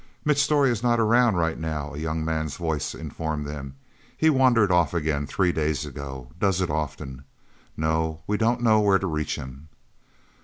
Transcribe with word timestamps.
"Mitchell 0.25 0.39
Storey 0.41 0.71
is 0.71 0.81
not 0.81 0.99
around 0.99 1.35
right 1.35 1.59
now," 1.59 1.93
a 1.93 1.99
young 1.99 2.25
man's 2.25 2.57
voice 2.57 2.95
informed 2.95 3.45
them. 3.45 3.75
"He 4.17 4.31
wandered 4.31 4.71
off 4.71 4.95
again, 4.95 5.27
three 5.27 5.51
days 5.51 5.85
ago. 5.85 6.31
Does 6.39 6.59
it 6.59 6.71
often... 6.71 7.23
No 7.77 8.23
we 8.25 8.35
don't 8.35 8.63
know 8.63 8.79
where 8.79 8.97
to 8.97 9.05
reach 9.05 9.35
him..." 9.35 9.67